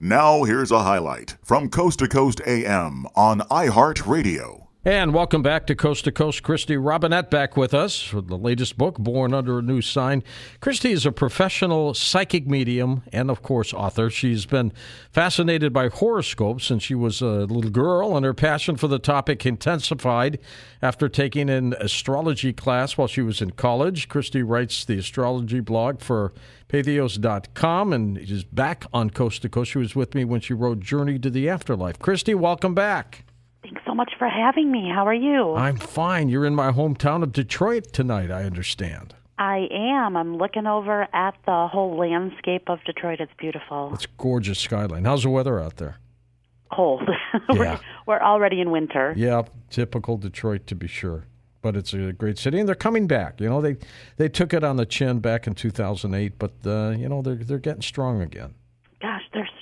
Now, 0.00 0.44
here's 0.44 0.70
a 0.70 0.84
highlight 0.84 1.38
from 1.42 1.70
Coast 1.70 1.98
to 1.98 2.06
Coast 2.06 2.40
AM 2.46 3.04
on 3.16 3.40
iHeartRadio. 3.50 4.67
And 4.88 5.12
welcome 5.12 5.42
back 5.42 5.66
to 5.66 5.74
Coast 5.74 6.04
to 6.04 6.12
Coast. 6.12 6.42
Kristy 6.42 6.78
Robinett 6.78 7.28
back 7.28 7.58
with 7.58 7.74
us 7.74 8.10
with 8.10 8.28
the 8.28 8.38
latest 8.38 8.78
book, 8.78 8.96
Born 8.96 9.34
Under 9.34 9.58
a 9.58 9.62
New 9.62 9.82
Sign. 9.82 10.24
Kristy 10.62 10.92
is 10.92 11.04
a 11.04 11.12
professional 11.12 11.92
psychic 11.92 12.46
medium 12.46 13.02
and, 13.12 13.30
of 13.30 13.42
course, 13.42 13.74
author. 13.74 14.08
She's 14.08 14.46
been 14.46 14.72
fascinated 15.12 15.74
by 15.74 15.88
horoscopes 15.88 16.64
since 16.64 16.82
she 16.84 16.94
was 16.94 17.20
a 17.20 17.44
little 17.44 17.70
girl, 17.70 18.16
and 18.16 18.24
her 18.24 18.32
passion 18.32 18.76
for 18.76 18.88
the 18.88 18.98
topic 18.98 19.44
intensified 19.44 20.38
after 20.80 21.06
taking 21.06 21.50
an 21.50 21.74
astrology 21.74 22.54
class 22.54 22.96
while 22.96 23.08
she 23.08 23.20
was 23.20 23.42
in 23.42 23.50
college. 23.50 24.08
Kristy 24.08 24.42
writes 24.42 24.86
the 24.86 24.96
astrology 24.96 25.60
blog 25.60 26.00
for 26.00 26.32
patheos.com 26.70 27.92
and 27.92 28.16
is 28.16 28.42
back 28.42 28.86
on 28.94 29.10
Coast 29.10 29.42
to 29.42 29.50
Coast. 29.50 29.72
She 29.72 29.78
was 29.80 29.94
with 29.94 30.14
me 30.14 30.24
when 30.24 30.40
she 30.40 30.54
wrote 30.54 30.80
Journey 30.80 31.18
to 31.18 31.28
the 31.28 31.46
Afterlife. 31.46 31.98
Kristy, 31.98 32.34
welcome 32.34 32.74
back. 32.74 33.26
Thanks 33.68 33.82
so 33.86 33.94
much 33.94 34.12
for 34.18 34.28
having 34.28 34.72
me. 34.72 34.90
How 34.94 35.06
are 35.06 35.14
you? 35.14 35.54
I'm 35.54 35.76
fine. 35.76 36.30
You're 36.30 36.46
in 36.46 36.54
my 36.54 36.72
hometown 36.72 37.22
of 37.22 37.32
Detroit 37.32 37.92
tonight, 37.92 38.30
I 38.30 38.44
understand. 38.44 39.14
I 39.38 39.68
am. 39.70 40.16
I'm 40.16 40.36
looking 40.38 40.66
over 40.66 41.06
at 41.12 41.34
the 41.44 41.68
whole 41.70 41.96
landscape 41.98 42.70
of 42.70 42.78
Detroit. 42.84 43.20
It's 43.20 43.32
beautiful. 43.38 43.90
It's 43.92 44.06
gorgeous 44.06 44.58
skyline. 44.58 45.04
How's 45.04 45.24
the 45.24 45.28
weather 45.28 45.60
out 45.60 45.76
there? 45.76 45.98
Cold. 46.72 47.08
Yeah. 47.52 47.78
we're, 48.06 48.14
we're 48.14 48.22
already 48.22 48.60
in 48.60 48.70
winter. 48.70 49.12
Yeah, 49.16 49.42
typical 49.70 50.16
Detroit 50.16 50.66
to 50.68 50.74
be 50.74 50.86
sure. 50.86 51.26
But 51.60 51.76
it's 51.76 51.92
a 51.92 52.12
great 52.12 52.38
city, 52.38 52.58
and 52.58 52.66
they're 52.66 52.74
coming 52.74 53.06
back. 53.06 53.40
You 53.40 53.48
know, 53.48 53.60
they 53.60 53.76
they 54.16 54.28
took 54.28 54.54
it 54.54 54.64
on 54.64 54.76
the 54.76 54.86
chin 54.86 55.18
back 55.20 55.46
in 55.46 55.54
2008, 55.54 56.38
but 56.38 56.52
uh, 56.64 56.94
you 56.96 57.08
know 57.08 57.20
they're 57.20 57.34
they're 57.36 57.58
getting 57.58 57.82
strong 57.82 58.22
again. 58.22 58.54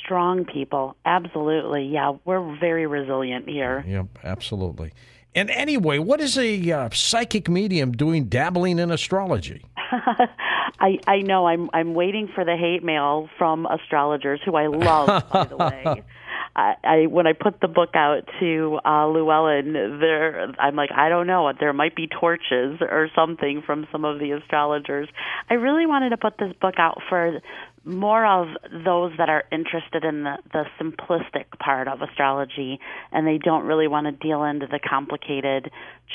Strong 0.06 0.46
people. 0.46 0.96
Absolutely. 1.04 1.84
Yeah, 1.86 2.12
we're 2.24 2.58
very 2.58 2.86
resilient 2.86 3.48
here. 3.48 3.84
Yep, 3.86 4.06
absolutely. 4.24 4.92
And 5.34 5.50
anyway, 5.50 5.98
what 5.98 6.20
is 6.20 6.38
a 6.38 6.72
uh, 6.72 6.88
psychic 6.92 7.48
medium 7.48 7.92
doing 7.92 8.24
dabbling 8.24 8.78
in 8.78 8.90
astrology? 8.90 9.66
I 10.78 10.98
I 11.06 11.18
know 11.18 11.46
I'm 11.46 11.68
I'm 11.74 11.94
waiting 11.94 12.28
for 12.34 12.44
the 12.44 12.56
hate 12.56 12.82
mail 12.82 13.28
from 13.36 13.66
astrologers 13.66 14.40
who 14.44 14.54
I 14.56 14.68
love 14.68 15.28
by 15.30 15.44
the 15.44 15.56
way. 15.58 16.02
I, 16.56 16.74
I 16.82 17.06
when 17.06 17.26
I 17.26 17.34
put 17.34 17.60
the 17.60 17.68
book 17.68 17.90
out 17.94 18.28
to 18.40 18.78
uh, 18.84 19.06
Llewellyn, 19.08 19.72
there 20.00 20.52
I'm 20.58 20.74
like 20.74 20.90
I 20.90 21.08
don't 21.08 21.26
know 21.26 21.52
there 21.58 21.72
might 21.72 21.94
be 21.94 22.08
torches 22.08 22.78
or 22.80 23.10
something 23.14 23.62
from 23.64 23.86
some 23.92 24.04
of 24.04 24.18
the 24.18 24.32
astrologers. 24.32 25.08
I 25.50 25.54
really 25.54 25.86
wanted 25.86 26.10
to 26.10 26.16
put 26.16 26.38
this 26.38 26.52
book 26.60 26.74
out 26.78 27.02
for 27.08 27.40
more 27.86 28.26
of 28.26 28.48
those 28.84 29.12
that 29.16 29.28
are 29.28 29.44
interested 29.52 30.04
in 30.04 30.24
the, 30.24 30.36
the 30.52 30.64
simplistic 30.80 31.44
part 31.58 31.86
of 31.86 32.02
astrology 32.02 32.80
and 33.12 33.26
they 33.26 33.38
don't 33.38 33.64
really 33.64 33.86
want 33.86 34.06
to 34.06 34.12
deal 34.12 34.42
into 34.42 34.66
the 34.66 34.80
complicated 34.80 35.70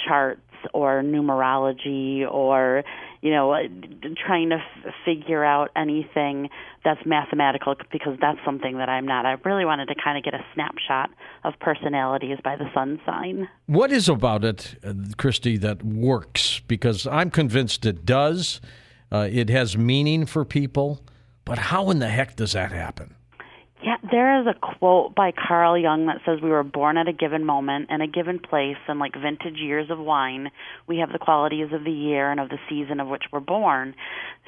charts 0.05 0.41
or 0.73 1.01
numerology 1.01 2.29
or 2.29 2.83
you 3.21 3.31
know 3.31 3.55
trying 4.25 4.49
to 4.49 4.57
f- 4.57 4.93
figure 5.05 5.43
out 5.43 5.69
anything 5.75 6.49
that's 6.83 7.03
mathematical 7.05 7.75
because 7.91 8.17
that's 8.19 8.39
something 8.43 8.77
that 8.77 8.89
I'm 8.89 9.05
not. 9.05 9.25
I 9.25 9.37
really 9.45 9.65
wanted 9.65 9.87
to 9.87 9.95
kind 9.95 10.17
of 10.17 10.23
get 10.23 10.33
a 10.33 10.43
snapshot 10.53 11.09
of 11.43 11.53
personalities 11.59 12.37
by 12.43 12.55
the 12.55 12.69
sun 12.73 12.99
sign. 13.05 13.47
What 13.67 13.91
is 13.91 14.09
about 14.09 14.43
it, 14.43 14.75
uh, 14.83 14.93
Kristy, 15.17 15.59
that 15.61 15.83
works? 15.83 16.61
Because 16.67 17.07
I'm 17.07 17.29
convinced 17.29 17.85
it 17.85 18.05
does. 18.05 18.61
Uh, 19.11 19.27
it 19.31 19.49
has 19.49 19.77
meaning 19.77 20.25
for 20.25 20.45
people. 20.45 21.01
But 21.45 21.57
how 21.57 21.89
in 21.89 21.99
the 21.99 22.09
heck 22.09 22.35
does 22.35 22.53
that 22.53 22.71
happen? 22.71 23.15
Yeah, 23.83 23.97
there 24.11 24.39
is 24.39 24.47
a 24.47 24.53
quote 24.53 25.15
by 25.15 25.31
Carl 25.31 25.75
Jung 25.75 26.05
that 26.05 26.19
says 26.23 26.39
we 26.39 26.51
were 26.51 26.63
born 26.63 26.97
at 26.97 27.07
a 27.07 27.13
given 27.13 27.45
moment 27.45 27.89
in 27.89 27.99
a 27.99 28.07
given 28.07 28.37
place, 28.37 28.77
and 28.87 28.99
like 28.99 29.13
vintage 29.13 29.57
years 29.57 29.89
of 29.89 29.97
wine, 29.97 30.51
we 30.85 30.97
have 30.99 31.11
the 31.11 31.17
qualities 31.17 31.69
of 31.73 31.83
the 31.83 31.91
year 31.91 32.29
and 32.29 32.39
of 32.39 32.49
the 32.49 32.59
season 32.69 32.99
of 32.99 33.07
which 33.07 33.23
we're 33.31 33.39
born. 33.39 33.95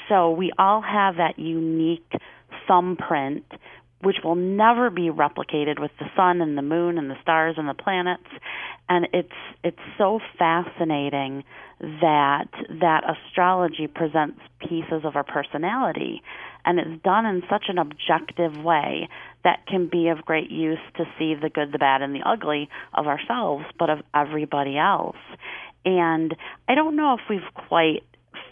So 0.08 0.30
we 0.30 0.52
all 0.60 0.82
have 0.82 1.16
that 1.16 1.40
unique 1.40 2.12
thumbprint, 2.68 3.44
which 4.04 4.18
will 4.24 4.36
never 4.36 4.92
be 4.92 5.10
replicated 5.10 5.80
with 5.80 5.92
the 5.98 6.06
sun 6.16 6.40
and 6.40 6.56
the 6.56 6.62
moon 6.62 7.00
and 7.00 7.10
the 7.10 7.20
stars 7.24 7.56
and 7.58 7.68
the 7.68 7.74
planets. 7.74 8.30
And 8.88 9.08
it's 9.14 9.30
it's 9.64 9.80
so 9.98 10.20
fascinating 10.38 11.44
that 11.80 12.50
that 12.70 13.04
astrology 13.10 13.88
presents 13.88 14.40
pieces 14.60 15.04
of 15.06 15.16
our 15.16 15.24
personality 15.24 16.22
and 16.66 16.80
it's 16.80 17.04
done 17.04 17.26
in 17.26 17.44
such 17.50 17.66
an 17.68 17.78
objective 17.78 18.64
way 18.64 19.10
that 19.44 19.66
can 19.68 19.88
be 19.88 20.08
of 20.10 20.24
great 20.26 20.50
use 20.50 20.80
to 20.98 21.06
see 21.18 21.36
the 21.36 21.50
good, 21.50 21.72
the 21.72 21.78
bad, 21.78 22.02
and 22.02 22.16
the 22.16 22.22
ugly 22.26 22.70
of 22.94 23.08
ourselves, 23.08 23.66
but 23.78 23.90
of 23.90 24.00
everybody 24.14 24.78
else. 24.78 25.18
And 25.86 26.36
I 26.68 26.76
don't 26.76 26.96
know 26.96 27.16
if 27.16 27.22
we've 27.30 27.54
quite 27.68 28.04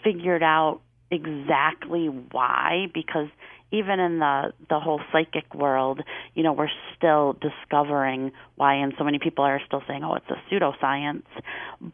figured 0.04 0.42
out 0.42 0.80
exactly 1.10 2.06
why, 2.06 2.86
because 2.92 3.28
even 3.70 4.00
in 4.00 4.18
the 4.18 4.52
the 4.68 4.78
whole 4.78 5.00
psychic 5.10 5.54
world, 5.54 6.02
you 6.34 6.42
know, 6.42 6.52
we're 6.52 6.68
still 6.96 7.36
discovering 7.40 8.32
why, 8.56 8.74
and 8.74 8.92
so 8.98 9.04
many 9.04 9.18
people 9.18 9.44
are 9.44 9.60
still 9.66 9.82
saying, 9.88 10.04
"Oh, 10.04 10.14
it's 10.14 10.30
a 10.30 10.36
pseudoscience," 10.50 11.24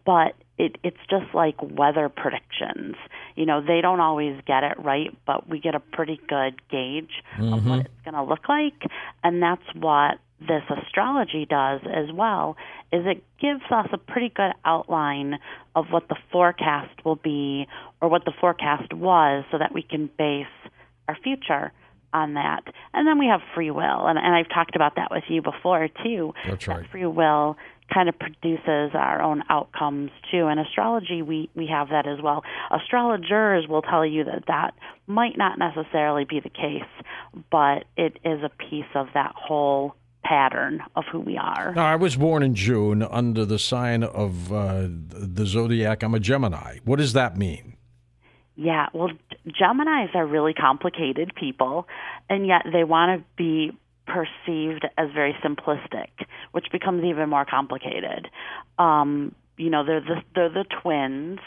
but 0.05 0.35
it, 0.59 0.77
it's 0.83 0.99
just 1.09 1.35
like 1.35 1.57
weather 1.63 2.09
predictions. 2.09 2.97
You 3.37 3.47
know, 3.47 3.61
they 3.61 3.81
don't 3.81 4.01
always 4.01 4.41
get 4.47 4.65
it 4.65 4.79
right, 4.79 5.17
but 5.27 5.49
we 5.49 5.61
get 5.61 5.75
a 5.75 5.81
pretty 5.81 6.21
good 6.29 6.61
gauge 6.69 7.23
mm-hmm. 7.37 7.53
of 7.53 7.67
what 7.67 7.79
it's 7.81 8.05
going 8.05 8.15
to 8.15 8.25
look 8.25 8.49
like, 8.49 8.91
and 9.23 9.43
that's 9.43 9.63
what 9.75 10.19
this 10.41 10.63
astrology 10.71 11.47
does 11.49 11.81
as 11.85 12.13
well 12.13 12.57
is 12.93 13.05
it 13.07 13.25
gives 13.41 13.63
us 13.71 13.89
a 13.93 13.99
pretty 13.99 14.29
good 14.29 14.53
outline 14.65 15.39
of 15.75 15.87
what 15.91 16.09
the 16.09 16.17
forecast 16.31 17.05
will 17.05 17.17
be 17.17 17.67
or 18.01 18.09
what 18.09 18.25
the 18.25 18.33
forecast 18.41 18.93
was 18.93 19.45
so 19.51 19.59
that 19.59 19.75
we 19.75 19.83
can 19.83 20.09
base 20.17 20.47
our 21.09 21.17
future 21.23 21.73
on 22.13 22.35
that. 22.35 22.63
And 22.95 23.07
then 23.07 23.19
we 23.19 23.27
have 23.27 23.41
free 23.55 23.71
will, 23.71 24.07
and, 24.07 24.19
and 24.19 24.35
I've 24.35 24.49
talked 24.49 24.77
about 24.77 24.97
that 24.97 25.11
with 25.11 25.25
you 25.29 25.43
before 25.43 25.89
too. 26.03 26.33
That's 26.47 26.67
right. 26.69 26.83
That 26.83 26.91
free 26.91 27.07
will 27.07 27.57
kind 27.93 28.09
of 28.09 28.19
produces 28.19 28.95
our 28.95 29.23
own 29.23 29.43
outcomes 29.49 30.11
too. 30.31 30.49
In 30.49 30.59
astrology, 30.59 31.23
we 31.23 31.49
we 31.55 31.67
have 31.67 31.89
that 31.89 32.07
as 32.07 32.21
well. 32.23 32.45
Astrologers 32.71 33.67
will 33.69 33.83
tell 33.83 34.05
you 34.05 34.25
that 34.25 34.45
that 34.47 34.75
might 35.07 35.37
not 35.39 35.59
necessarily 35.59 36.25
be 36.25 36.41
the 36.41 36.51
case, 36.51 36.83
but 37.51 37.85
it 37.97 38.19
is 38.25 38.43
a 38.43 38.51
piece 38.71 38.91
of 38.95 39.09
that 39.15 39.33
whole 39.35 39.95
pattern 40.23 40.83
of 40.95 41.05
who 41.11 41.21
we 41.21 41.37
are. 41.39 41.73
Now, 41.75 41.87
I 41.87 41.97
was 41.97 42.17
born 42.17 42.43
in 42.43 42.55
June 42.55 43.03
under 43.03 43.45
the 43.45 43.59
sign 43.59 44.03
of 44.03 44.53
uh, 44.53 44.87
the 44.89 45.47
zodiac. 45.47 46.03
I'm 46.03 46.15
a 46.15 46.21
Gemini. 46.21 46.79
What 46.85 46.97
does 46.97 47.15
that 47.15 47.37
mean? 47.37 47.77
Yeah, 48.57 48.89
well, 48.93 49.11
Geminis 49.47 50.15
are 50.17 50.27
really 50.27 50.53
complicated 50.53 51.33
people, 51.37 51.87
and 52.29 52.47
yet 52.47 52.63
they 52.73 52.83
want 52.83 53.21
to 53.21 53.25
be 53.37 53.71
perceived 54.09 54.87
as 54.97 55.11
very 55.15 55.35
simplistic, 55.45 56.09
which 56.53 56.67
becomes 56.73 57.05
even 57.05 57.29
more 57.29 57.45
complicated. 57.45 58.29
Um, 58.79 59.35
you 59.57 59.71
know, 59.71 59.85
they're 59.85 60.01
the 60.01 60.23
they're 60.35 60.49
the 60.49 60.65
twins, 60.83 61.41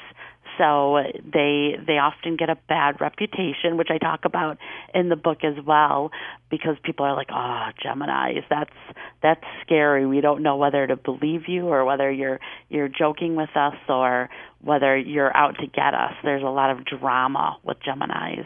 so 0.58 1.04
they 1.24 1.76
they 1.86 1.98
often 1.98 2.36
get 2.38 2.50
a 2.50 2.58
bad 2.68 3.02
reputation, 3.02 3.78
which 3.78 3.90
I 3.90 3.98
talk 3.98 4.22
about 4.26 4.58
in 4.94 5.10
the 5.10 5.16
book 5.16 5.40
as 5.44 5.56
well, 5.66 6.12
because 6.50 6.76
people 6.84 7.06
are 7.06 7.16
like, 7.16 7.30
"Oh, 7.32 7.70
Gemini's, 7.82 8.44
that's 8.50 8.74
that's 9.22 9.44
scary. 9.62 10.06
We 10.06 10.22
don't 10.22 10.44
know 10.44 10.58
whether 10.58 10.86
to 10.88 10.96
believe 10.96 11.48
you 11.48 11.68
or 11.68 11.86
whether 11.86 12.12
you're 12.12 12.40
you're 12.70 12.90
joking 12.90 13.36
with 13.36 13.56
us 13.56 13.76
or 13.88 14.30
whether 14.62 14.98
you're 14.98 15.36
out 15.36 15.58
to 15.60 15.68
get 15.68 15.94
us." 15.94 16.14
There's 16.24 16.44
a 16.44 16.48
lot 16.48 16.72
of 16.72 16.86
drama 16.86 17.58
with 17.64 17.78
Gemini's, 17.84 18.46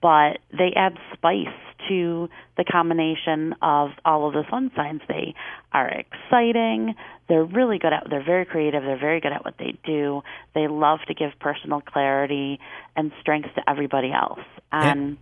but 0.00 0.38
they 0.52 0.72
add 0.76 0.98
spice 1.12 1.48
to 1.88 2.28
the 2.56 2.64
combination 2.64 3.54
of 3.62 3.90
all 4.04 4.26
of 4.26 4.34
the 4.34 4.44
sun 4.50 4.70
signs. 4.76 5.00
They 5.08 5.34
are 5.72 5.88
exciting. 5.88 6.94
They're 7.28 7.44
really 7.44 7.78
good 7.78 7.92
at. 7.92 8.06
They're 8.10 8.24
very 8.24 8.44
creative. 8.44 8.82
They're 8.82 8.98
very 8.98 9.20
good 9.20 9.32
at 9.32 9.44
what 9.44 9.54
they 9.58 9.78
do. 9.84 10.22
They 10.54 10.68
love 10.68 10.98
to 11.08 11.14
give 11.14 11.29
personal 11.38 11.80
clarity 11.80 12.58
and 12.96 13.12
strength 13.20 13.48
to 13.54 13.68
everybody 13.68 14.12
else. 14.12 14.40
And, 14.72 15.00
and 15.00 15.18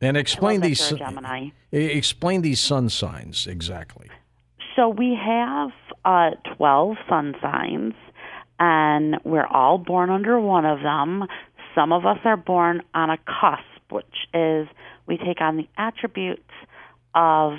and 0.00 0.16
explain 0.16 0.60
these 0.60 0.90
Gemini. 0.90 1.48
Explain 1.72 2.42
these 2.42 2.60
sun 2.60 2.88
signs 2.88 3.46
exactly. 3.46 4.08
So 4.76 4.88
we 4.88 5.16
have 5.20 5.70
uh, 6.04 6.36
twelve 6.56 6.96
sun 7.08 7.34
signs, 7.40 7.94
and 8.58 9.16
we're 9.24 9.46
all 9.46 9.78
born 9.78 10.10
under 10.10 10.38
one 10.40 10.66
of 10.66 10.80
them. 10.80 11.24
Some 11.74 11.92
of 11.92 12.04
us 12.06 12.18
are 12.24 12.36
born 12.36 12.82
on 12.94 13.10
a 13.10 13.18
cusp, 13.18 13.90
which 13.90 14.04
is 14.32 14.68
we 15.06 15.16
take 15.16 15.40
on 15.40 15.56
the 15.56 15.68
attributes 15.76 16.42
of 17.14 17.58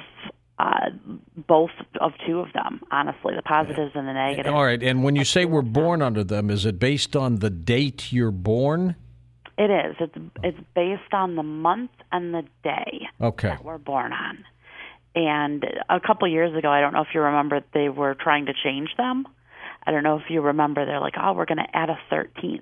uh, 0.57 0.89
both 1.35 1.71
of 1.99 2.13
two 2.25 2.39
of 2.39 2.53
them, 2.53 2.81
honestly, 2.91 3.33
the 3.35 3.41
positives 3.41 3.91
and 3.93 4.07
the 4.07 4.13
negatives. 4.13 4.47
All 4.47 4.63
right. 4.63 4.81
And 4.81 5.03
when 5.03 5.15
you 5.15 5.25
say 5.25 5.45
we're 5.45 5.61
born 5.61 6.01
under 6.01 6.23
them, 6.23 6.49
is 6.49 6.65
it 6.65 6.79
based 6.79 7.15
on 7.15 7.37
the 7.37 7.49
date 7.49 8.13
you're 8.13 8.31
born? 8.31 8.95
It 9.57 9.69
is. 9.69 9.95
It's 9.99 10.15
it's 10.43 10.59
based 10.73 11.13
on 11.13 11.35
the 11.35 11.43
month 11.43 11.91
and 12.11 12.33
the 12.33 12.43
day 12.63 13.07
okay. 13.21 13.49
that 13.49 13.63
we're 13.63 13.77
born 13.77 14.11
on. 14.11 14.43
and 15.15 15.65
a 15.89 15.99
couple 15.99 16.27
years 16.27 16.55
ago, 16.55 16.69
I 16.69 16.81
don't 16.81 16.93
know 16.93 17.01
if 17.01 17.13
you 17.13 17.21
remember, 17.21 17.61
they 17.73 17.87
were 17.87 18.15
trying 18.15 18.47
to 18.47 18.53
change 18.53 18.89
them. 18.97 19.25
I 19.87 19.91
don't 19.91 20.03
know 20.03 20.17
if 20.17 20.29
you 20.29 20.41
remember. 20.41 20.85
They're 20.85 20.99
like, 20.99 21.13
"Oh, 21.21 21.33
we're 21.33 21.45
going 21.45 21.59
to 21.59 21.77
add 21.77 21.89
a 21.89 21.99
13th," 22.11 22.61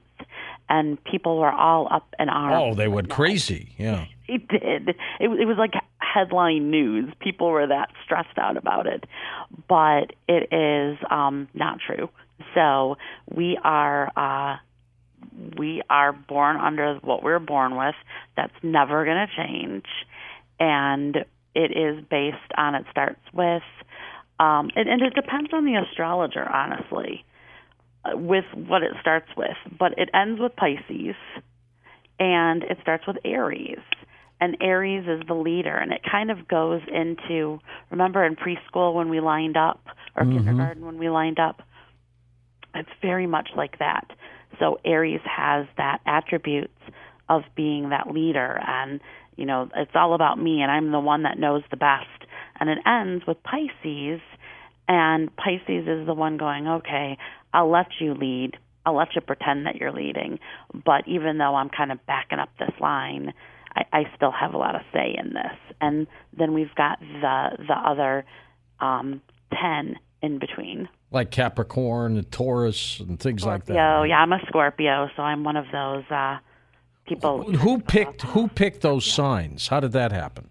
and 0.69 1.01
people 1.03 1.39
were 1.39 1.51
all 1.51 1.87
up 1.89 2.13
in 2.19 2.29
arms. 2.29 2.55
Oh, 2.59 2.75
they 2.75 2.87
went 2.87 3.09
crazy. 3.09 3.73
Yeah, 3.77 4.05
they 4.27 4.37
did. 4.37 4.89
It, 4.89 4.95
it 5.21 5.47
was 5.47 5.57
like 5.57 5.73
headline 6.13 6.69
news. 6.69 7.13
People 7.19 7.49
were 7.49 7.67
that 7.67 7.89
stressed 8.03 8.37
out 8.37 8.57
about 8.57 8.87
it, 8.87 9.05
but 9.67 10.13
it 10.27 10.53
is 10.53 10.97
um, 11.09 11.47
not 11.53 11.79
true. 11.85 12.09
So 12.53 12.97
we 13.33 13.57
are. 13.63 14.11
Uh, 14.15 14.57
we 15.57 15.81
are 15.89 16.11
born 16.11 16.57
under 16.57 16.95
what 16.95 17.23
we're 17.23 17.39
born 17.39 17.75
with. 17.75 17.95
That's 18.35 18.53
never 18.61 19.05
going 19.05 19.25
to 19.27 19.35
change. 19.35 19.85
And 20.59 21.17
it 21.55 21.71
is 21.71 22.03
based 22.09 22.37
on, 22.57 22.75
it 22.75 22.85
starts 22.91 23.21
with, 23.33 23.63
um, 24.39 24.69
and, 24.75 24.89
and 24.89 25.01
it 25.01 25.13
depends 25.15 25.51
on 25.53 25.65
the 25.65 25.75
astrologer, 25.75 26.47
honestly, 26.47 27.23
uh, 28.05 28.17
with 28.17 28.45
what 28.53 28.83
it 28.83 28.91
starts 29.01 29.29
with. 29.37 29.57
But 29.79 29.97
it 29.97 30.09
ends 30.13 30.39
with 30.39 30.55
Pisces, 30.55 31.15
and 32.19 32.63
it 32.63 32.77
starts 32.81 33.07
with 33.07 33.17
Aries. 33.23 33.79
And 34.43 34.57
Aries 34.59 35.07
is 35.07 35.25
the 35.25 35.35
leader, 35.35 35.73
and 35.73 35.93
it 35.93 36.01
kind 36.03 36.29
of 36.29 36.49
goes 36.49 36.81
into, 36.93 37.61
remember 37.89 38.25
in 38.25 38.35
preschool 38.35 38.93
when 38.93 39.07
we 39.07 39.21
lined 39.21 39.55
up, 39.55 39.85
or 40.17 40.23
mm-hmm. 40.23 40.35
kindergarten 40.35 40.85
when 40.85 40.97
we 40.97 41.07
lined 41.07 41.39
up? 41.39 41.61
It's 42.75 42.89
very 43.01 43.25
much 43.25 43.51
like 43.55 43.79
that. 43.79 44.05
So 44.59 44.81
Aries 44.83 45.21
has 45.23 45.65
that 45.77 46.01
attributes 46.05 46.73
of 47.29 47.43
being 47.55 47.91
that 47.91 48.11
leader 48.11 48.59
and 48.67 48.99
you 49.37 49.45
know, 49.45 49.69
it's 49.77 49.91
all 49.95 50.13
about 50.13 50.37
me 50.37 50.61
and 50.61 50.69
I'm 50.69 50.91
the 50.91 50.99
one 50.99 51.23
that 51.23 51.39
knows 51.39 51.63
the 51.71 51.77
best. 51.77 52.29
And 52.59 52.69
it 52.69 52.79
ends 52.85 53.25
with 53.25 53.37
Pisces 53.43 54.19
and 54.89 55.33
Pisces 55.37 55.87
is 55.87 56.05
the 56.05 56.13
one 56.13 56.35
going, 56.35 56.67
"Okay, 56.67 57.17
I'll 57.53 57.71
let 57.71 57.87
you 58.01 58.13
lead. 58.13 58.57
I'll 58.85 58.95
let 58.95 59.15
you 59.15 59.21
pretend 59.21 59.67
that 59.67 59.77
you're 59.77 59.93
leading, 59.93 60.39
but 60.73 61.07
even 61.07 61.37
though 61.37 61.55
I'm 61.55 61.69
kind 61.69 61.93
of 61.93 62.05
backing 62.05 62.39
up 62.39 62.49
this 62.59 62.77
line, 62.81 63.33
I, 63.75 63.83
I 63.91 64.03
still 64.15 64.31
have 64.31 64.53
a 64.53 64.57
lot 64.57 64.75
of 64.75 64.81
say 64.93 65.15
in 65.17 65.33
this." 65.33 65.57
And 65.81 66.07
then 66.37 66.53
we've 66.53 66.73
got 66.75 66.99
the 66.99 67.49
the 67.67 67.73
other 67.73 68.25
um, 68.79 69.21
ten 69.51 69.97
in 70.21 70.39
between 70.39 70.87
like 71.13 71.29
Capricorn 71.31 72.17
and 72.17 72.29
Taurus 72.31 72.99
and 72.99 73.19
things 73.19 73.41
Scorpio, 73.41 73.53
like 73.53 73.65
that. 73.65 74.09
Yeah, 74.09 74.17
I'm 74.17 74.33
a 74.33 74.39
Scorpio, 74.47 75.09
so 75.15 75.21
I'm 75.21 75.43
one 75.43 75.55
of 75.55 75.65
those 75.71 76.03
uh, 76.09 76.39
people. 77.07 77.43
Who 77.43 77.79
picked 77.79 78.23
Who 78.23 78.47
picked 78.47 78.81
those 78.81 79.05
signs? 79.05 79.67
How 79.67 79.79
did 79.79 79.93
that 79.93 80.11
happen? 80.11 80.49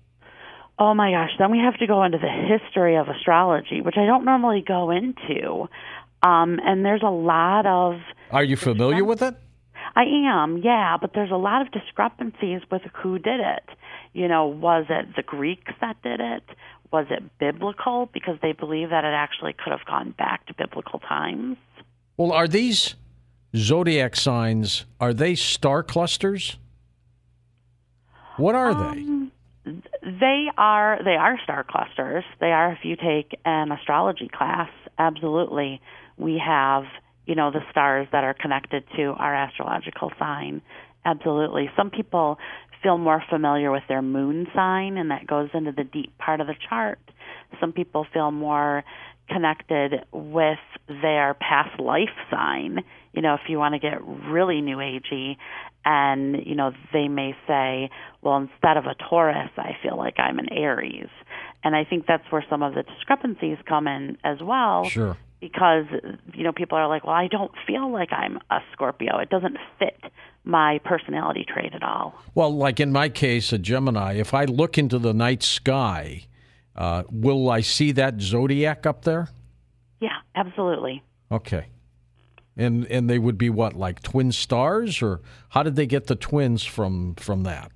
Oh 0.79 0.95
my 0.95 1.11
gosh! 1.11 1.31
Then 1.39 1.51
we 1.51 1.59
have 1.59 1.77
to 1.79 1.87
go 1.87 2.03
into 2.05 2.19
the 2.19 2.31
history 2.31 2.97
of 2.97 3.09
astrology, 3.09 3.83
which 3.83 3.97
I 3.99 4.07
don't 4.07 4.25
normally 4.25 4.65
go 4.67 4.91
into. 4.91 5.69
Um, 6.23 6.61
and 6.65 6.85
there's 6.85 7.03
a 7.03 7.11
lot 7.11 7.67
of. 7.67 8.01
Are 8.31 8.45
you 8.45 8.57
familiar 8.57 9.05
with 9.05 9.21
it? 9.23 9.35
I 9.94 10.05
am, 10.05 10.59
yeah, 10.59 10.97
but 11.00 11.11
there's 11.15 11.31
a 11.31 11.37
lot 11.37 11.62
of 11.62 11.71
discrepancies 11.73 12.62
with 12.71 12.83
who 13.03 13.19
did 13.19 13.41
it. 13.41 13.69
You 14.12 14.29
know, 14.29 14.47
was 14.47 14.87
it 14.89 15.15
the 15.17 15.23
Greeks 15.23 15.73
that 15.81 16.03
did 16.03 16.21
it? 16.21 16.43
was 16.93 17.06
it 17.11 17.39
biblical 17.39 18.09
because 18.12 18.37
they 18.43 18.53
believe 18.53 18.91
that 18.91 19.05
it 19.05 19.15
actually 19.15 19.55
could 19.55 19.71
have 19.71 19.85
gone 19.87 20.15
back 20.17 20.47
to 20.47 20.55
biblical 20.55 21.00
times. 21.00 21.56
Well, 22.17 22.33
are 22.33 22.47
these 22.47 22.94
zodiac 23.56 24.15
signs 24.15 24.85
are 25.00 25.15
they 25.15 25.35
star 25.35 25.83
clusters? 25.83 26.59
What 28.37 28.55
are 28.55 28.71
um, 28.71 29.33
they? 29.65 29.73
They 30.05 30.47
are 30.56 31.00
they 31.03 31.17
are 31.17 31.38
star 31.43 31.65
clusters. 31.65 32.25
They 32.41 32.53
are 32.53 32.73
if 32.73 32.81
you 32.85 32.97
take 32.97 33.38
an 33.45 33.73
astrology 33.73 34.29
class, 34.29 34.71
absolutely. 34.99 35.81
We 36.19 36.41
have, 36.45 36.85
you 37.27 37.35
know, 37.35 37.51
the 37.51 37.61
stars 37.71 38.09
that 38.13 38.25
are 38.25 38.35
connected 38.35 38.85
to 38.97 39.15
our 39.19 39.35
astrological 39.35 40.11
sign. 40.19 40.63
Absolutely. 41.05 41.71
Some 41.77 41.91
people 41.91 42.39
feel 42.83 42.99
more 42.99 43.23
familiar 43.31 43.71
with 43.71 43.85
their 43.89 44.03
moon 44.03 44.47
sign, 44.55 44.97
and 44.97 45.11
that 45.11 45.27
goes 45.27 45.49
into 45.55 45.73
the 45.73 45.85
deep 45.85 46.17
part 46.19 46.41
of 46.41 46.47
the 46.47 46.55
chart. 46.69 46.99
Some 47.61 47.73
people 47.73 48.07
feel 48.13 48.31
more 48.31 48.85
connected 49.29 50.05
with 50.13 50.59
their 50.89 51.35
past 51.35 51.81
life 51.81 52.15
sign. 52.31 52.81
You 53.13 53.23
know, 53.23 53.35
if 53.35 53.43
you 53.49 53.59
want 53.59 53.75
to 53.75 53.79
get 53.79 54.03
really 54.05 54.61
new 54.61 54.79
agey, 54.79 55.37
and 55.85 56.37
you 56.45 56.55
know, 56.55 56.73
they 56.93 57.09
may 57.09 57.37
say, 57.47 57.91
"Well, 58.21 58.37
instead 58.37 58.77
of 58.77 58.87
a 58.87 58.95
Taurus, 58.95 59.51
I 59.57 59.77
feel 59.83 59.97
like 59.97 60.19
I'm 60.19 60.39
an 60.39 60.53
Aries," 60.53 61.09
and 61.65 61.75
I 61.75 61.85
think 61.85 62.07
that's 62.07 62.31
where 62.31 62.45
some 62.49 62.63
of 62.63 62.75
the 62.75 62.83
discrepancies 62.83 63.59
come 63.67 63.87
in 63.87 64.19
as 64.25 64.41
well. 64.43 64.85
Sure. 64.85 65.17
Because 65.43 65.87
you 66.33 66.44
know, 66.44 66.53
people 66.53 66.79
are 66.79 66.87
like, 66.89 67.05
"Well, 67.05 67.17
I 67.17 67.27
don't 67.27 67.53
feel 67.67 67.93
like 67.93 68.12
I'm 68.12 68.39
a 68.50 68.61
Scorpio. 68.73 69.19
It 69.19 69.29
doesn't 69.29 69.59
fit 69.79 70.00
my 70.44 70.81
personality 70.85 71.44
trait 71.47 71.75
at 71.75 71.83
all. 71.83 72.15
Well, 72.35 72.55
like 72.55 72.81
in 72.81 72.93
my 72.93 73.09
case, 73.09 73.53
a 73.53 73.59
Gemini, 73.59 74.15
if 74.15 74.35
I 74.35 74.44
look 74.44 74.79
into 74.79 74.99
the 74.99 75.15
night 75.15 75.43
sky, 75.43 76.27
uh, 76.75 77.05
will 77.11 77.50
I 77.50 77.61
see 77.61 77.93
that 77.93 78.21
zodiac 78.21 78.87
up 78.87 79.05
there? 79.05 79.29
Yeah, 80.00 80.19
absolutely. 80.35 81.03
Okay. 81.31 81.67
And 82.56 82.87
and 82.87 83.09
they 83.09 83.19
would 83.19 83.38
be 83.38 83.50
what, 83.50 83.75
like 83.75 84.03
twin 84.03 84.33
stars, 84.33 85.00
or 85.00 85.23
how 85.50 85.62
did 85.62 85.77
they 85.77 85.87
get 85.87 86.06
the 86.06 86.17
twins 86.17 86.65
from 86.65 87.15
from 87.15 87.45
that? 87.45 87.73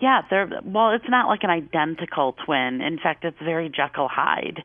Yeah, 0.00 0.22
they're 0.28 0.48
well. 0.64 0.90
It's 0.90 1.08
not 1.08 1.28
like 1.28 1.44
an 1.44 1.50
identical 1.50 2.34
twin. 2.44 2.80
In 2.80 2.98
fact, 2.98 3.24
it's 3.24 3.38
very 3.38 3.68
Jekyll 3.68 4.08
Hyde. 4.08 4.64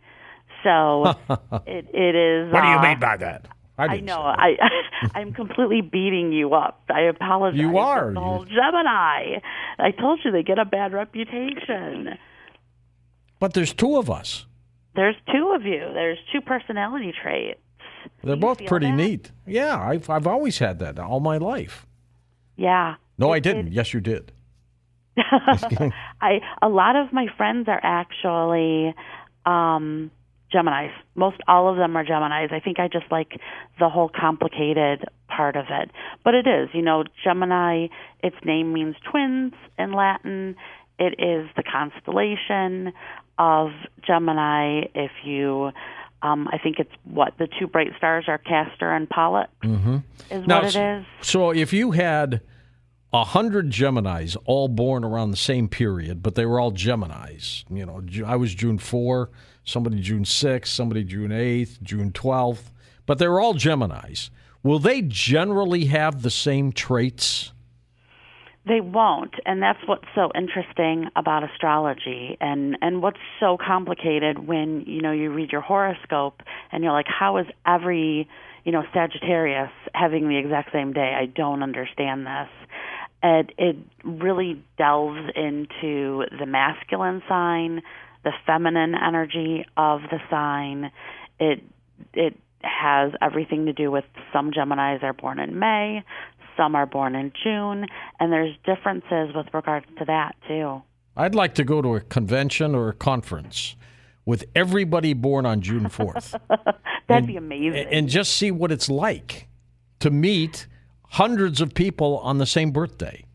So 0.64 1.16
it 1.66 1.88
it 1.94 2.16
is. 2.16 2.54
What 2.54 2.62
do 2.62 2.68
you 2.68 2.76
uh, 2.76 2.82
mean 2.82 3.00
by 3.00 3.18
that? 3.18 3.48
I, 3.78 3.86
I 3.86 4.00
know. 4.00 4.20
I 4.22 4.58
I'm 5.16 5.34
completely 5.34 5.82
beating 5.82 6.32
you 6.32 6.54
up. 6.54 6.84
I 6.90 7.02
apologize. 7.02 7.60
You 7.60 7.78
are. 7.78 8.14
Oh, 8.16 8.46
Gemini. 8.46 9.40
I 9.80 9.92
told 9.92 10.20
you 10.24 10.32
they 10.32 10.44
get 10.44 10.60
a 10.60 10.66
bad 10.66 10.94
reputation. 10.94 12.18
But 13.40 13.54
there's 13.54 13.74
two 13.74 13.98
of 13.98 14.10
us. 14.10 14.46
There's 14.96 15.16
two 15.32 15.54
of 15.56 15.64
you. 15.64 15.90
There's 15.94 16.20
two 16.32 16.42
personality 16.42 17.14
traits. 17.24 17.60
They're 18.24 18.36
both 18.36 18.64
pretty 18.66 18.88
that? 18.88 18.96
neat. 18.96 19.32
Yeah, 19.48 19.80
I've 19.80 20.10
I've 20.10 20.28
always 20.28 20.60
had 20.60 20.80
that 20.80 21.00
all 21.00 21.20
my 21.20 21.38
life. 21.38 21.86
Yeah. 22.56 22.96
No, 23.18 23.32
I 23.32 23.40
didn't. 23.40 23.72
Yes, 23.72 23.94
you 23.94 24.02
did. 24.02 24.32
I 25.18 26.40
a 26.62 26.70
lot 26.70 26.96
of 26.96 27.12
my 27.12 27.28
friends 27.38 27.68
are 27.68 27.80
actually 27.84 28.94
um 29.46 30.12
Geminis. 30.54 30.92
Most 31.16 31.38
all 31.48 31.70
of 31.70 31.78
them 31.78 31.96
are 31.96 32.06
Geminis. 32.06 32.52
I 32.52 32.60
think 32.60 32.80
I 32.80 32.88
just 32.88 33.12
like 33.12 33.40
the 33.80 33.90
whole 33.90 34.10
complicated 34.10 35.06
part 35.28 35.56
of 35.56 35.66
it. 35.70 35.92
But 36.24 36.34
it 36.34 36.48
is, 36.48 36.70
you 36.74 36.82
know, 36.82 37.04
Gemini, 37.24 37.88
its 38.22 38.36
name 38.44 38.74
means 38.74 38.96
twins 39.10 39.54
in 39.80 39.94
Latin. 39.94 40.56
It 41.00 41.16
is 41.20 41.50
the 41.56 41.64
constellation 41.64 42.94
of 43.38 43.70
Gemini. 44.06 44.84
If 44.94 45.12
you, 45.24 45.72
um, 46.22 46.48
I 46.52 46.58
think 46.58 46.80
it's 46.80 46.92
what 47.06 47.34
the 47.40 47.48
two 47.60 47.68
bright 47.68 47.94
stars 47.98 48.26
are 48.28 48.38
Castor 48.38 48.94
and 48.94 49.10
Pollux. 49.10 49.50
Mm-hmm. 49.64 49.98
Is 50.30 50.48
now, 50.48 50.62
what 50.62 50.76
it 50.76 51.00
is. 51.00 51.06
So 51.22 51.52
if 51.52 51.74
you 51.74 51.92
had 51.92 52.42
a 53.14 53.24
hundred 53.24 53.72
Geminis, 53.72 54.38
all 54.46 54.68
born 54.68 55.04
around 55.04 55.32
the 55.32 55.38
same 55.38 55.68
period, 55.68 56.24
but 56.24 56.36
they 56.36 56.46
were 56.46 56.60
all 56.60 56.72
Geminis. 56.72 57.66
You 57.70 57.86
know, 57.86 58.02
I 58.26 58.36
was 58.36 58.54
June 58.54 58.78
four 58.78 59.30
somebody 59.64 60.00
June 60.00 60.24
6th, 60.24 60.68
somebody 60.68 61.04
June 61.04 61.32
8th, 61.32 61.82
June 61.82 62.12
12th, 62.12 62.72
but 63.06 63.18
they're 63.18 63.40
all 63.40 63.54
Geminis. 63.54 64.30
Will 64.64 64.80
they 64.80 65.02
generally 65.02 65.86
have 65.86 66.22
the 66.22 66.30
same 66.30 66.72
traits? 66.72 67.52
They 68.68 68.80
won't, 68.80 69.34
and 69.44 69.62
that's 69.62 69.80
what's 69.88 70.06
so 70.14 70.30
interesting 70.36 71.08
about 71.16 71.44
astrology 71.44 72.38
and 72.40 72.78
and 72.84 73.02
what's 73.02 73.18
so 73.40 73.58
complicated 73.58 74.38
when, 74.38 74.82
you 74.86 75.02
know, 75.02 75.12
you 75.12 75.32
read 75.32 75.52
your 75.52 75.62
horoscope 75.62 76.44
and 76.72 76.84
you're 76.84 76.94
like 76.94 77.08
how 77.08 77.38
is 77.38 77.48
every, 77.66 78.30
you 78.64 78.72
know, 78.72 78.84
Sagittarius 78.94 79.72
having 79.96 80.30
the 80.30 80.38
exact 80.38 80.72
same 80.72 80.94
day? 80.94 81.18
I 81.20 81.26
don't 81.26 81.64
understand 81.64 82.28
this. 82.28 82.50
And 83.24 83.52
it 83.58 83.76
really 84.04 84.64
delves 84.78 85.20
into 85.36 86.26
the 86.40 86.46
masculine 86.48 87.22
sign, 87.30 87.82
the 88.24 88.32
feminine 88.46 88.96
energy 88.96 89.66
of 89.78 90.02
the 90.10 90.20
sign. 90.30 90.92
It 91.40 91.64
it 92.14 92.38
has 92.64 93.12
everything 93.22 93.66
to 93.66 93.74
do 93.74 93.92
with 93.92 94.06
some 94.34 94.52
Geminis 94.52 95.04
are 95.04 95.14
born 95.14 95.40
in 95.40 95.58
May, 95.60 96.04
some 96.58 96.76
are 96.76 96.86
born 96.86 97.16
in 97.16 97.32
June, 97.44 97.88
and 98.20 98.32
there's 98.32 98.56
differences 98.66 99.36
with 99.36 99.48
regards 99.54 99.86
to 99.98 100.06
that 100.06 100.36
too. 100.48 100.82
I'd 101.16 101.36
like 101.36 101.56
to 101.56 101.64
go 101.64 101.82
to 101.82 101.96
a 101.96 102.02
convention 102.02 102.76
or 102.76 102.90
a 102.90 102.94
conference 102.94 103.76
with 104.26 104.46
everybody 104.56 105.14
born 105.14 105.46
on 105.46 105.62
June 105.62 105.86
4th. 105.86 106.40
That'd 106.50 106.76
and, 107.10 107.28
be 107.28 107.38
amazing. 107.38 107.88
And 107.92 108.08
just 108.08 108.36
see 108.36 108.52
what 108.52 108.72
it's 108.72 108.90
like 108.90 109.48
to 110.00 110.10
meet 110.10 110.68
hundreds 111.12 111.60
of 111.62 111.74
people 111.74 112.20
on 112.20 112.38
the 112.38 112.46
same 112.46 112.72
birthday. 112.72 113.26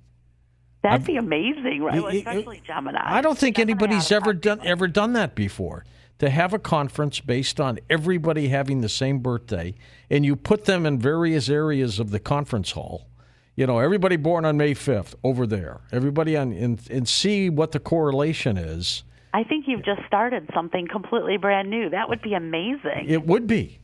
That'd 0.82 1.06
be 1.06 1.16
amazing, 1.16 1.82
right? 1.82 2.00
Well, 2.00 2.14
especially 2.14 2.62
Gemini. 2.66 3.00
I 3.02 3.20
don't 3.20 3.36
think 3.36 3.56
Gemini 3.56 3.72
anybody's 3.72 4.12
ever 4.12 4.32
done 4.32 4.60
ever 4.64 4.86
done 4.86 5.12
that 5.14 5.34
before. 5.34 5.84
To 6.20 6.30
have 6.30 6.54
a 6.54 6.58
conference 6.58 7.20
based 7.20 7.60
on 7.60 7.78
everybody 7.90 8.48
having 8.48 8.80
the 8.80 8.88
same 8.88 9.18
birthday, 9.18 9.74
and 10.08 10.24
you 10.24 10.34
put 10.34 10.64
them 10.64 10.86
in 10.86 10.98
various 10.98 11.50
areas 11.50 11.98
of 11.98 12.10
the 12.10 12.18
conference 12.18 12.70
hall. 12.70 13.08
You 13.54 13.66
know, 13.66 13.80
everybody 13.80 14.16
born 14.16 14.46
on 14.46 14.56
May 14.56 14.72
fifth 14.72 15.14
over 15.22 15.46
there. 15.46 15.80
Everybody 15.92 16.34
on 16.36 16.52
and, 16.52 16.80
and 16.90 17.06
see 17.06 17.50
what 17.50 17.72
the 17.72 17.80
correlation 17.80 18.56
is. 18.56 19.02
I 19.34 19.44
think 19.44 19.66
you've 19.68 19.84
just 19.84 20.00
started 20.06 20.48
something 20.54 20.88
completely 20.88 21.36
brand 21.36 21.68
new. 21.68 21.90
That 21.90 22.08
would 22.08 22.22
be 22.22 22.32
amazing. 22.32 23.04
It 23.08 23.26
would 23.26 23.46
be. 23.46 23.80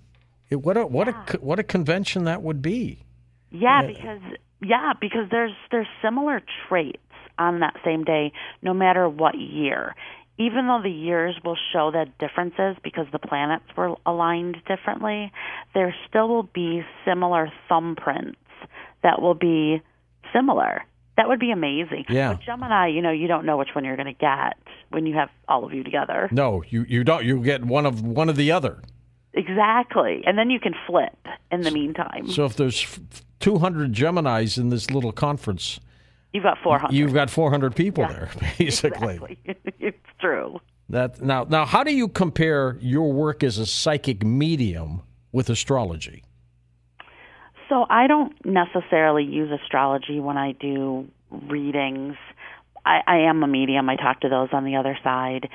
It, 0.48 0.62
what 0.62 0.78
a 0.78 0.86
what 0.86 1.08
a 1.08 1.12
what 1.40 1.58
a 1.58 1.62
convention 1.62 2.24
that 2.24 2.42
would 2.42 2.62
be. 2.62 3.04
Yeah, 3.52 3.86
because 3.86 4.20
yeah, 4.60 4.92
because 5.00 5.28
there's 5.30 5.52
there's 5.70 5.86
similar 6.02 6.42
traits 6.68 6.98
on 7.38 7.60
that 7.60 7.74
same 7.84 8.04
day, 8.04 8.32
no 8.62 8.74
matter 8.74 9.08
what 9.08 9.38
year. 9.38 9.94
Even 10.38 10.66
though 10.66 10.80
the 10.82 10.90
years 10.90 11.36
will 11.44 11.58
show 11.72 11.90
that 11.92 12.18
differences 12.18 12.76
because 12.82 13.06
the 13.12 13.18
planets 13.18 13.64
were 13.76 13.94
aligned 14.06 14.56
differently, 14.66 15.30
there 15.74 15.94
still 16.08 16.26
will 16.26 16.42
be 16.54 16.82
similar 17.04 17.52
thumbprints 17.70 18.36
that 19.02 19.20
will 19.20 19.34
be 19.34 19.82
similar. 20.32 20.82
That 21.16 21.28
would 21.28 21.38
be 21.38 21.50
amazing. 21.50 22.06
Yeah. 22.08 22.30
With 22.30 22.40
Gemini, 22.40 22.88
you 22.88 23.02
know, 23.02 23.10
you 23.10 23.28
don't 23.28 23.44
know 23.44 23.58
which 23.58 23.68
one 23.74 23.84
you're 23.84 23.96
going 23.96 24.06
to 24.06 24.14
get 24.14 24.56
when 24.88 25.04
you 25.04 25.14
have 25.14 25.28
all 25.46 25.64
of 25.64 25.74
you 25.74 25.84
together. 25.84 26.28
No, 26.32 26.62
you 26.68 26.86
you 26.88 27.04
don't. 27.04 27.24
You 27.24 27.42
get 27.42 27.64
one 27.64 27.84
of 27.84 28.02
one 28.02 28.30
of 28.30 28.36
the 28.36 28.50
other. 28.50 28.80
Exactly. 29.34 30.22
And 30.26 30.38
then 30.38 30.50
you 30.50 30.60
can 30.60 30.74
flip 30.86 31.16
in 31.50 31.62
the 31.62 31.70
meantime. 31.70 32.28
So 32.28 32.44
if 32.44 32.56
there's 32.56 32.82
f- 32.82 33.22
200 33.42 33.92
Geminis 33.92 34.56
in 34.56 34.70
this 34.70 34.90
little 34.90 35.12
conference, 35.12 35.78
You've 36.32 36.44
got 36.44 36.56
400. 36.62 36.94
you've 36.94 37.12
got 37.12 37.28
400 37.28 37.76
people 37.76 38.06
there, 38.08 38.30
basically. 38.58 39.14
Exactly. 39.14 39.38
it's 39.78 40.06
true. 40.20 40.60
That 40.88 41.20
now 41.20 41.44
now 41.48 41.64
how 41.66 41.84
do 41.84 41.94
you 41.94 42.08
compare 42.08 42.76
your 42.80 43.12
work 43.12 43.42
as 43.42 43.58
a 43.58 43.66
psychic 43.66 44.24
medium 44.24 45.02
with 45.32 45.50
astrology? 45.50 46.22
So 47.68 47.86
I 47.88 48.06
don't 48.06 48.32
necessarily 48.44 49.24
use 49.24 49.50
astrology 49.50 50.20
when 50.20 50.36
I 50.36 50.52
do 50.52 51.06
readings. 51.30 52.16
I, 52.84 53.00
I 53.06 53.16
am 53.28 53.42
a 53.42 53.46
medium. 53.46 53.88
I 53.88 53.96
talk 53.96 54.20
to 54.20 54.28
those 54.28 54.48
on 54.52 54.64
the 54.64 54.76
other 54.76 54.98
side, 55.04 55.48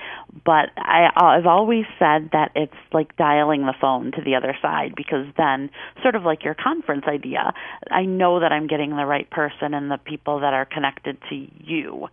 but 0.46 0.70
I, 0.78 1.10
I've 1.16 1.46
always 1.46 1.86
said 2.00 2.30
that 2.32 2.52
it's 2.56 2.74
like 2.94 3.18
dialing 3.18 3.62
the 3.62 3.74
phone 3.80 4.12
to 4.14 4.22
the 4.24 4.36
other 4.36 4.56
side 4.62 4.94
because 4.96 5.26
then, 5.38 5.70
sort 6.02 6.16
of 6.16 6.24
like 6.24 6.44
your 6.44 6.56
conference 6.56 7.04
idea, 7.08 7.54
I 7.92 8.06
know 8.06 8.40
that 8.40 8.52
I'm 8.52 8.68
getting 8.68 8.92
the 8.92 9.06
right 9.06 9.30
person 9.30 9.74
and 9.74 9.92
the 9.92 9.98
people 9.98 10.40
that 10.40 10.54
are 10.54 10.66
connected 10.66 11.18
to 11.30 11.48
you. 11.60 12.08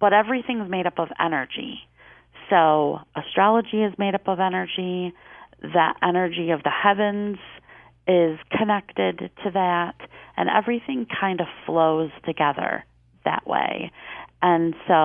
But 0.00 0.12
everything's 0.12 0.68
made 0.68 0.86
up 0.86 0.98
of 0.98 1.08
energy. 1.20 1.78
So 2.48 2.98
astrology 3.14 3.82
is 3.82 3.94
made 3.96 4.14
up 4.14 4.26
of 4.26 4.40
energy. 4.40 5.12
That 5.62 5.94
energy 6.02 6.50
of 6.50 6.62
the 6.64 6.70
heavens 6.70 7.38
is 8.08 8.38
connected 8.56 9.30
to 9.44 9.50
that, 9.52 9.94
and 10.36 10.48
everything 10.48 11.06
kind 11.20 11.40
of 11.40 11.46
flows 11.64 12.10
together 12.24 12.84
that 13.30 13.44
way. 13.46 13.90
And 14.42 14.74
so 14.88 14.98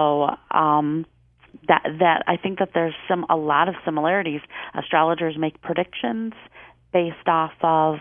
um, 0.51 1.05
that 1.67 1.83
that 1.99 2.19
I 2.33 2.35
think 2.43 2.59
that 2.59 2.71
there's 2.73 2.97
some 3.09 3.25
a 3.29 3.37
lot 3.53 3.65
of 3.71 3.75
similarities. 3.87 4.41
Astrologers 4.73 5.35
make 5.37 5.55
predictions 5.61 6.33
based 6.91 7.27
off 7.27 7.55
of 7.61 7.95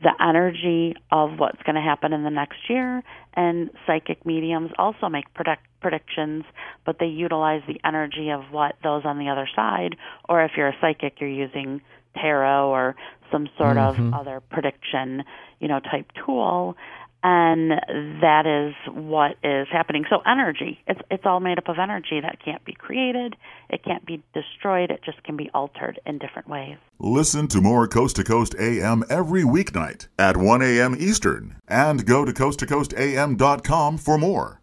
the 0.00 0.14
energy 0.30 0.94
of 1.10 1.38
what's 1.40 1.60
going 1.66 1.74
to 1.74 1.86
happen 1.92 2.12
in 2.12 2.22
the 2.22 2.30
next 2.42 2.60
year, 2.68 3.02
and 3.34 3.68
psychic 3.84 4.24
mediums 4.24 4.70
also 4.78 5.08
make 5.08 5.26
predict, 5.34 5.62
predictions, 5.80 6.44
but 6.86 6.94
they 7.00 7.10
utilize 7.26 7.62
the 7.66 7.80
energy 7.84 8.30
of 8.30 8.42
what 8.52 8.72
those 8.84 9.02
on 9.04 9.18
the 9.18 9.28
other 9.28 9.48
side, 9.56 9.96
or 10.28 10.44
if 10.44 10.52
you're 10.56 10.68
a 10.68 10.76
psychic, 10.80 11.20
you're 11.20 11.28
using 11.46 11.80
tarot 12.14 12.68
or 12.70 12.94
some 13.32 13.48
sort 13.58 13.76
Mm-hmm. 13.76 14.14
of 14.14 14.20
other 14.20 14.40
prediction, 14.54 15.24
you 15.60 15.68
know, 15.68 15.80
type 15.80 16.06
tool. 16.24 16.76
And 17.22 17.72
that 18.22 18.46
is 18.46 18.94
what 18.94 19.32
is 19.42 19.66
happening. 19.72 20.04
So 20.08 20.20
energy, 20.24 20.78
it's 20.86 21.00
it's 21.10 21.24
all 21.26 21.40
made 21.40 21.58
up 21.58 21.68
of 21.68 21.78
energy 21.78 22.20
that 22.20 22.38
can't 22.44 22.64
be 22.64 22.74
created, 22.74 23.34
it 23.68 23.82
can't 23.84 24.06
be 24.06 24.22
destroyed, 24.34 24.90
it 24.90 25.00
just 25.04 25.22
can 25.24 25.36
be 25.36 25.50
altered 25.52 25.98
in 26.06 26.18
different 26.18 26.48
ways. 26.48 26.76
Listen 27.00 27.48
to 27.48 27.60
more 27.60 27.88
Coast 27.88 28.16
to 28.16 28.24
Coast 28.24 28.54
AM 28.58 29.02
every 29.10 29.42
weeknight 29.42 30.06
at 30.18 30.36
1 30.36 30.62
a.m. 30.62 30.96
Eastern 30.98 31.56
and 31.66 32.06
go 32.06 32.24
to 32.24 32.32
coasttocoastam.com 32.32 33.98
for 33.98 34.18
more. 34.18 34.57